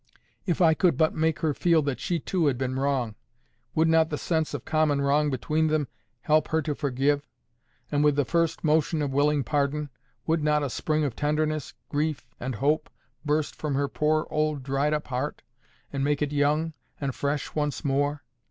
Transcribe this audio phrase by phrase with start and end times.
[0.47, 3.13] If I could but make her feel that she too had been wrong,
[3.75, 5.87] would not the sense of common wrong between them
[6.21, 7.27] help her to forgive?
[7.91, 9.91] And with the first motion of willing pardon,
[10.25, 12.89] would not a spring of tenderness, grief, and hope,
[13.23, 15.43] burst from her poor old dried up heart,
[15.93, 18.23] and make it young and fresh once more!